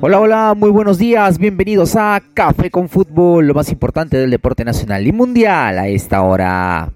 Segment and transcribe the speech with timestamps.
[0.00, 4.64] Hola, hola, muy buenos días, bienvenidos a Café con Fútbol, lo más importante del deporte
[4.64, 6.92] nacional y mundial a esta hora.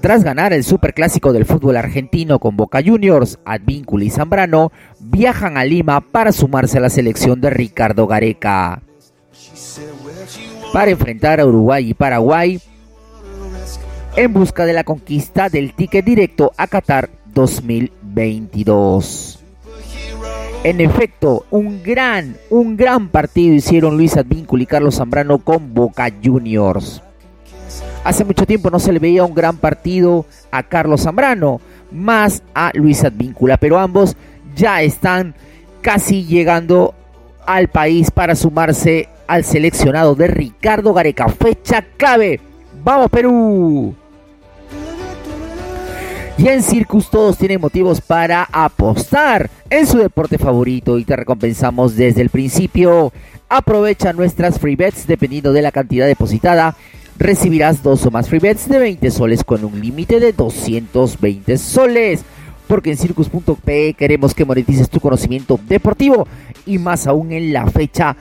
[0.00, 5.64] Tras ganar el superclásico del fútbol argentino con Boca Juniors, Advíncula y Zambrano viajan a
[5.64, 8.82] Lima para sumarse a la selección de Ricardo Gareca.
[10.72, 12.60] Para enfrentar a Uruguay y Paraguay
[14.16, 19.41] en busca de la conquista del ticket directo a Qatar 2022.
[20.64, 26.08] En efecto, un gran, un gran partido hicieron Luis Advíncula y Carlos Zambrano con Boca
[26.22, 27.02] Juniors.
[28.04, 32.70] Hace mucho tiempo no se le veía un gran partido a Carlos Zambrano, más a
[32.74, 34.16] Luis Advíncula, pero ambos
[34.54, 35.34] ya están
[35.80, 36.94] casi llegando
[37.44, 41.28] al país para sumarse al seleccionado de Ricardo Gareca.
[41.28, 42.38] Fecha clave.
[42.84, 43.96] ¡Vamos Perú!
[46.42, 51.94] Y en Circus todos tienen motivos para apostar en su deporte favorito y te recompensamos
[51.94, 53.12] desde el principio.
[53.48, 56.74] Aprovecha nuestras free bets dependiendo de la cantidad depositada
[57.16, 62.24] recibirás dos o más free bets de 20 soles con un límite de 220 soles.
[62.66, 66.26] Porque en circus.pe queremos que monetices tu conocimiento deportivo
[66.66, 68.16] y más aún en la fecha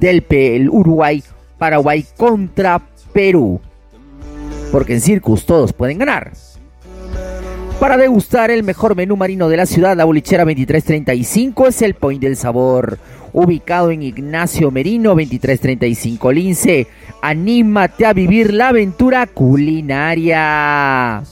[0.00, 1.22] del Uruguay
[1.58, 2.80] Paraguay contra
[3.12, 3.60] Perú.
[4.72, 6.32] Porque en Circus todos pueden ganar.
[7.80, 12.20] Para degustar el mejor menú marino de la ciudad, la bolichera 2335 es el point
[12.20, 12.98] del sabor
[13.32, 16.88] ubicado en Ignacio Merino 2335 Lince.
[17.22, 21.22] Anímate a vivir la aventura culinaria.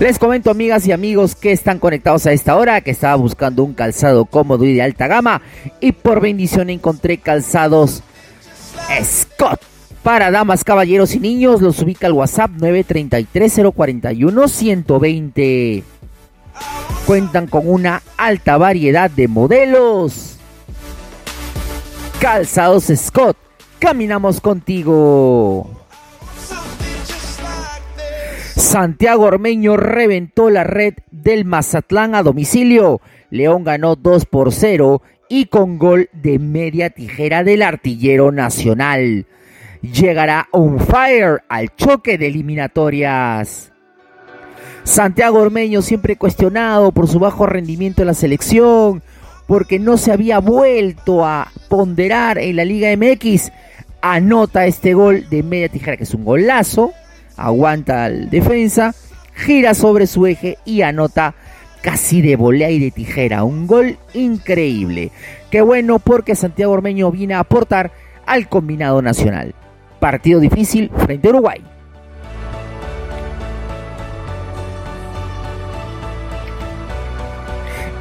[0.00, 3.74] Les comento amigas y amigos que están conectados a esta hora, que estaba buscando un
[3.74, 5.42] calzado cómodo y de alta gama
[5.80, 8.02] y por bendición encontré calzados
[9.00, 9.73] Scott.
[10.04, 15.84] Para damas, caballeros y niños los ubica al WhatsApp 933 041 120
[17.06, 20.38] cuentan con una alta variedad de modelos.
[22.20, 23.36] Calzados Scott,
[23.78, 25.70] caminamos contigo.
[28.56, 33.00] Santiago Ormeño reventó la red del Mazatlán a domicilio.
[33.30, 39.26] León ganó 2 por 0 y con gol de media tijera del artillero nacional.
[39.92, 43.70] Llegará on fire al choque de eliminatorias.
[44.82, 49.02] Santiago Ormeño siempre cuestionado por su bajo rendimiento en la selección,
[49.46, 53.52] porque no se había vuelto a ponderar en la Liga MX,
[54.00, 56.92] anota este gol de media tijera, que es un golazo,
[57.36, 58.94] aguanta al defensa,
[59.34, 61.34] gira sobre su eje y anota
[61.82, 65.10] casi de volea y de tijera, un gol increíble.
[65.50, 67.92] Qué bueno porque Santiago Ormeño viene a aportar
[68.24, 69.54] al combinado nacional.
[70.04, 71.62] Partido difícil frente a Uruguay.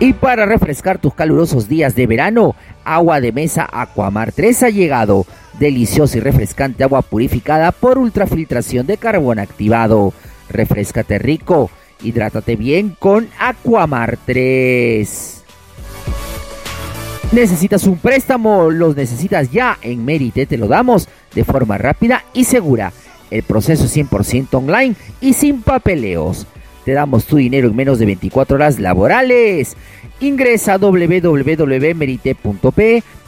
[0.02, 5.26] Y para refrescar tus calurosos días de verano, agua de mesa Aquamar 3 ha llegado.
[5.58, 10.12] Deliciosa y refrescante agua purificada por ultrafiltración de carbón activado.
[10.50, 11.72] Refrescate rico,
[12.02, 15.43] hidrátate bien con Aquamar 3.
[17.34, 18.70] ¿Necesitas un préstamo?
[18.70, 19.80] Los necesitas ya.
[19.82, 22.94] En Merite te lo damos de forma rápida y segura.
[23.32, 26.46] El proceso es 100% online y sin papeleos.
[26.86, 29.76] Te damos tu dinero en menos de 24 horas laborales.
[30.20, 31.34] Ingresa a www.merite.p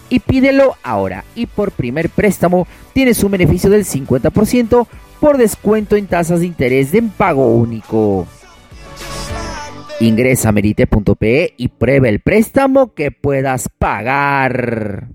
[0.10, 1.24] y pídelo ahora.
[1.34, 4.86] Y por primer préstamo tienes un beneficio del 50%
[5.20, 8.28] por descuento en tasas de interés de pago único.
[10.02, 15.08] Ingresa a merite.pe y prueba el préstamo que puedas pagar.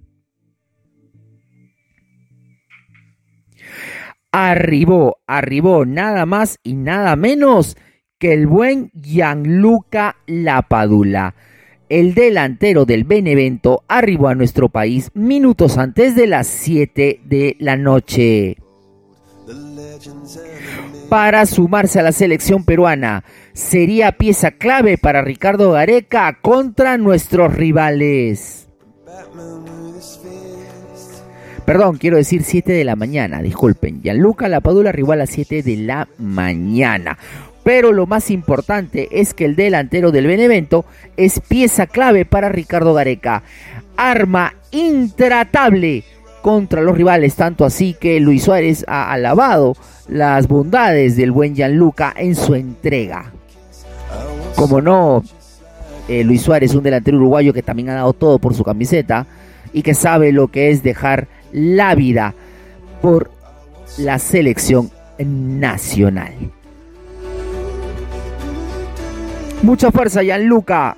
[4.32, 7.76] Arribó, arribó nada más y nada menos
[8.18, 11.34] que el buen Gianluca Lapadula.
[11.91, 17.76] El delantero del Benevento arribó a nuestro país minutos antes de las 7 de la
[17.76, 18.56] noche.
[21.08, 28.68] Para sumarse a la selección peruana, sería pieza clave para Ricardo Gareca contra nuestros rivales.
[31.64, 34.02] Perdón, quiero decir 7 de la mañana, disculpen.
[34.02, 37.16] Gianluca Lapadula arribó a las 7 de la mañana.
[37.62, 40.84] Pero lo más importante es que el delantero del Benevento
[41.16, 43.42] es pieza clave para Ricardo Gareca.
[43.97, 46.04] Arma intratable
[46.42, 49.77] contra los rivales, tanto así que Luis Suárez ha alabado
[50.09, 53.33] las bondades del buen Gianluca en su entrega.
[54.57, 55.22] Como no,
[56.09, 59.27] eh, Luis Suárez, un delantero uruguayo que también ha dado todo por su camiseta
[59.72, 62.34] y que sabe lo que es dejar la vida
[63.01, 63.31] por
[63.98, 66.33] la selección nacional.
[69.63, 70.97] Mucha fuerza, Gianluca.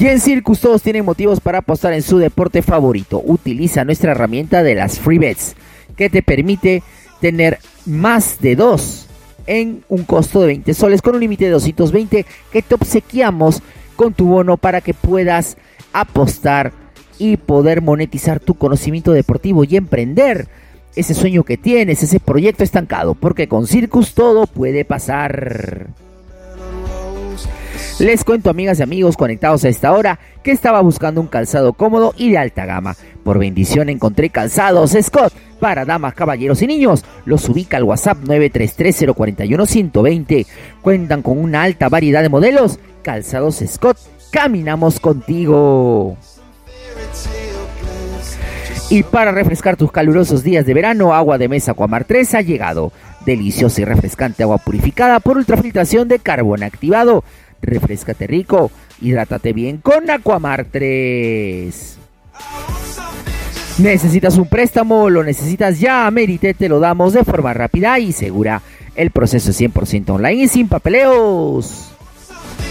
[0.00, 3.20] Y en Circus todos tienen motivos para apostar en su deporte favorito.
[3.24, 5.56] Utiliza nuestra herramienta de las free bets,
[5.96, 6.84] que te permite
[7.20, 9.06] tener más de dos
[9.48, 13.60] en un costo de 20 soles con un límite de 220 que te obsequiamos
[13.96, 15.56] con tu bono para que puedas
[15.92, 16.72] apostar
[17.18, 20.46] y poder monetizar tu conocimiento deportivo y emprender
[20.94, 25.88] ese sueño que tienes, ese proyecto estancado, porque con Circus todo puede pasar.
[27.98, 32.14] Les cuento amigas y amigos conectados a esta hora que estaba buscando un calzado cómodo
[32.16, 32.94] y de alta gama.
[33.24, 37.04] Por bendición encontré calzados Scott para damas, caballeros y niños.
[37.24, 40.46] Los ubica al WhatsApp 933041120.
[40.80, 42.78] Cuentan con una alta variedad de modelos.
[43.02, 43.98] Calzados Scott,
[44.30, 46.16] caminamos contigo.
[48.90, 52.92] Y para refrescar tus calurosos días de verano, agua de mesa Aquamar 3 ha llegado.
[53.26, 57.24] Deliciosa y refrescante agua purificada por ultrafiltración de carbón activado
[57.62, 58.70] refrescate rico,
[59.00, 61.98] hidrátate bien con Aquamar 3.
[63.78, 65.08] ¿Necesitas un préstamo?
[65.08, 66.10] ¿Lo necesitas ya?
[66.10, 68.60] Merite, te lo damos de forma rápida y segura.
[68.96, 71.92] El proceso es 100% online y sin papeleos.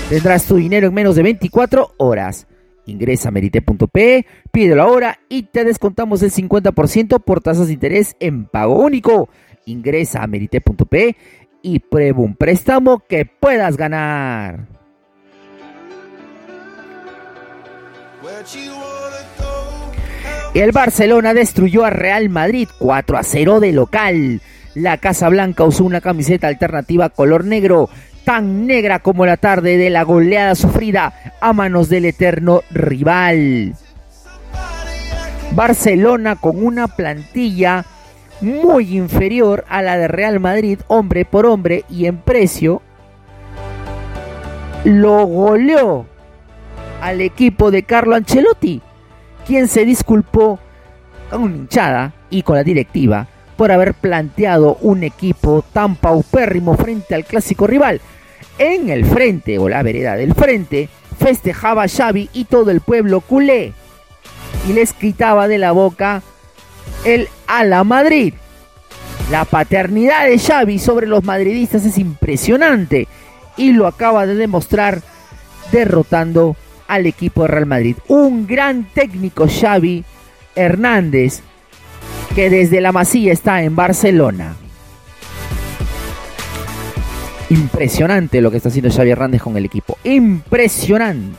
[0.10, 2.48] Tendrás tu dinero en menos de 24 horas.
[2.86, 8.46] Ingresa a merite.pe, pídelo ahora y te descontamos el 50% por tasas de interés en
[8.46, 9.30] pago único.
[9.66, 11.16] Ingresa a merite.pe
[11.62, 14.77] y prueba un préstamo que puedas ganar.
[20.54, 24.42] El Barcelona destruyó a Real Madrid 4 a 0 de local.
[24.74, 27.90] La Casa Blanca usó una camiseta alternativa color negro,
[28.24, 33.76] tan negra como la tarde de la goleada sufrida a manos del eterno rival.
[35.52, 37.86] Barcelona con una plantilla
[38.42, 42.82] muy inferior a la de Real Madrid, hombre por hombre y en precio,
[44.84, 46.17] lo goleó
[47.02, 48.82] al equipo de Carlo Ancelotti,
[49.46, 50.60] quien se disculpó
[51.30, 57.16] con una hinchada y con la directiva por haber planteado un equipo tan paupérrimo frente
[57.16, 58.02] al clásico rival.
[58.60, 60.90] En el frente o la vereda del frente
[61.20, 63.74] festejaba Xavi y todo el pueblo culé
[64.68, 66.22] y les quitaba de la boca
[67.04, 68.34] el a la Madrid.
[69.32, 73.08] La paternidad de Xavi sobre los madridistas es impresionante
[73.58, 75.02] y lo acaba de demostrar
[75.72, 76.56] derrotando
[76.88, 77.98] al equipo de Real Madrid.
[78.08, 80.04] Un gran técnico Xavi
[80.56, 81.42] Hernández
[82.36, 84.56] que desde la Masía está en Barcelona.
[87.50, 89.98] Impresionante lo que está haciendo Xavi Hernández con el equipo.
[90.04, 91.38] Impresionante.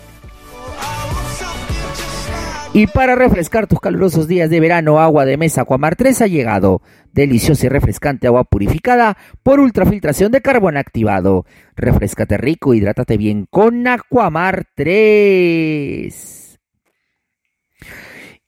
[2.72, 6.82] Y para refrescar tus calurosos días de verano, agua de mesa Aquamar 3 ha llegado.
[7.18, 11.46] Deliciosa y refrescante agua purificada por ultrafiltración de carbón activado.
[11.74, 16.60] Refrescate rico, hidrátate bien con Aquamar 3.